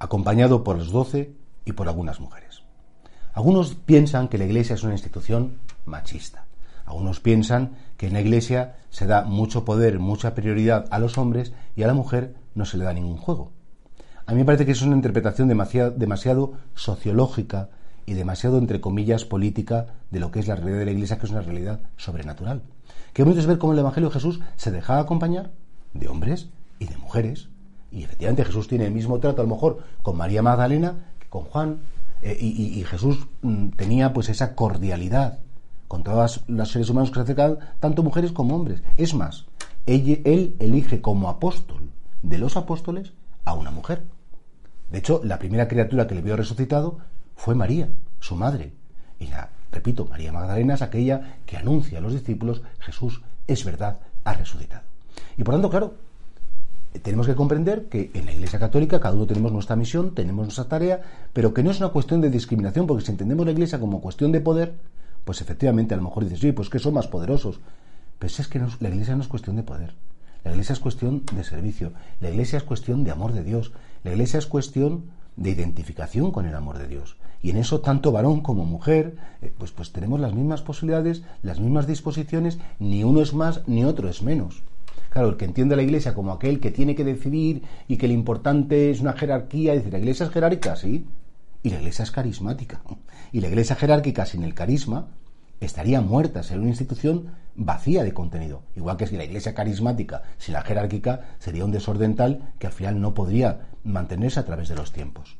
[0.00, 1.32] Acompañado por los doce
[1.64, 2.62] y por algunas mujeres.
[3.32, 6.46] Algunos piensan que la Iglesia es una institución machista.
[6.86, 11.52] Algunos piensan que en la Iglesia se da mucho poder, mucha prioridad a los hombres
[11.76, 13.52] y a la mujer no se le da ningún juego.
[14.26, 17.68] A mí me parece que es una interpretación demasiado, sociológica
[18.06, 21.26] y demasiado, entre comillas, política de lo que es la realidad de la Iglesia, que
[21.26, 22.62] es una realidad sobrenatural.
[23.12, 25.52] Que bonito es ver cómo el Evangelio de Jesús se dejaba acompañar
[25.94, 26.48] de hombres
[26.78, 27.48] y de mujeres
[27.92, 31.44] y efectivamente Jesús tiene el mismo trato a lo mejor con María Magdalena que con
[31.44, 31.80] Juan.
[32.22, 35.38] Eh, y, Jesús mm, tenía pues esa cordialidad
[35.88, 38.82] con todos los seres humanos que se acercan, tanto mujeres como hombres.
[38.96, 39.46] Es más,
[39.86, 41.90] él, elige como apóstol
[42.22, 43.12] de los apóstoles
[43.44, 44.04] a una mujer.
[44.90, 46.98] De hecho, la primera criatura que le vio resucitado
[47.34, 47.88] fue María,
[48.20, 48.72] su madre.
[49.18, 53.98] Y la, repito, María Magdalena es aquella que anuncia a los discípulos, Jesús es verdad,
[54.24, 54.82] ha resucitado.
[55.36, 55.94] Y por tanto, claro,
[56.98, 60.64] tenemos que comprender que en la Iglesia Católica cada uno tenemos nuestra misión, tenemos nuestra
[60.64, 61.00] tarea,
[61.32, 64.32] pero que no es una cuestión de discriminación, porque si entendemos la Iglesia como cuestión
[64.32, 64.74] de poder,
[65.24, 67.60] pues efectivamente a lo mejor dices, sí, pues que son más poderosos.
[68.18, 69.94] Pero es que la Iglesia no es cuestión de poder.
[70.44, 71.92] La Iglesia es cuestión de servicio.
[72.20, 73.72] La Iglesia es cuestión de amor de Dios.
[74.04, 75.04] La Iglesia es cuestión
[75.36, 77.16] de identificación con el amor de Dios.
[77.42, 81.60] Y en eso tanto varón como mujer, eh, pues, pues tenemos las mismas posibilidades, las
[81.60, 84.62] mismas disposiciones, ni uno es más ni otro es menos.
[85.10, 88.06] Claro, el que entiende a la Iglesia como aquel que tiene que decidir y que
[88.08, 91.04] lo importante es una jerarquía, dice, la Iglesia es jerárquica, sí,
[91.62, 92.80] y la Iglesia es carismática.
[93.32, 95.08] Y la Iglesia jerárquica sin el carisma
[95.60, 98.62] estaría muerta, sería una institución vacía de contenido.
[98.76, 102.72] Igual que si la Iglesia carismática sin la jerárquica sería un desorden tal que al
[102.72, 105.36] final no podría mantenerse a través de los tiempos.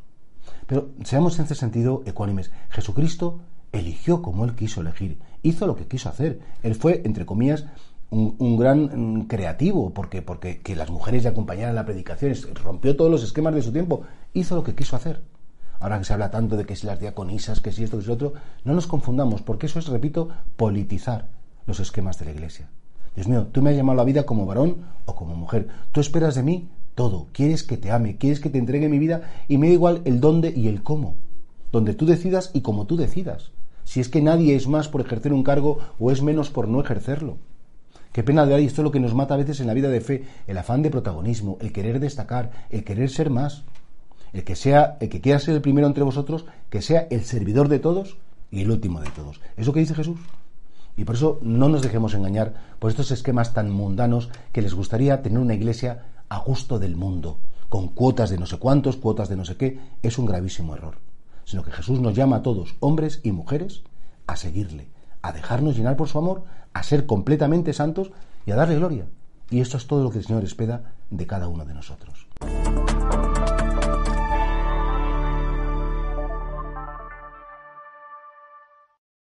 [0.66, 2.50] Pero seamos en este sentido ecuánimes.
[2.71, 3.41] Jesucristo
[3.72, 6.41] eligió como él quiso elegir, hizo lo que quiso hacer.
[6.62, 7.66] Él fue, entre comillas,
[8.10, 12.97] un, gran mm, creativo, porque, porque que las mujeres le acompañaran en la predicación, rompió
[12.97, 14.03] todos los esquemas de su tiempo,
[14.34, 15.22] hizo lo que quiso hacer.
[15.78, 18.10] Ahora que se habla tanto de que si las diaconisas, que si esto, que si
[18.10, 18.34] otro,
[18.65, 21.28] no nos confundamos, porque eso es, repito, politizar
[21.66, 22.69] los esquemas de la Iglesia.
[23.15, 25.69] Dios mío, tú me has llamado a la vida como varón o como mujer.
[25.92, 27.28] Tú esperas de mí todo.
[27.32, 30.21] Quieres que te ame, quieres que te entregue mi vida y me da igual el
[30.21, 31.15] dónde y el cómo.
[31.72, 33.53] Donde tú decidas y como tú decidas.
[33.84, 36.81] Si es que nadie es más por ejercer un cargo o es menos por no
[36.81, 37.38] ejercerlo.
[38.12, 39.88] Qué pena de ahí, esto es lo que nos mata a veces en la vida
[39.88, 43.62] de fe, el afán de protagonismo, el querer destacar, el querer ser más.
[44.32, 47.69] El que sea, el que quiera ser el primero entre vosotros, que sea el servidor
[47.69, 48.16] de todos
[48.50, 49.41] y el último de todos.
[49.56, 50.19] ¿Eso que dice Jesús?
[50.97, 55.22] Y por eso no nos dejemos engañar por estos esquemas tan mundanos que les gustaría
[55.22, 57.38] tener una iglesia a gusto del mundo,
[57.69, 60.97] con cuotas de no sé cuántos, cuotas de no sé qué, es un gravísimo error.
[61.44, 63.82] Sino que Jesús nos llama a todos, hombres y mujeres,
[64.27, 64.88] a seguirle,
[65.23, 68.11] a dejarnos llenar por su amor, a ser completamente santos
[68.47, 69.07] y a darle gloria.
[69.51, 72.30] Y esto es todo lo que el Señor espera de cada uno de nosotros.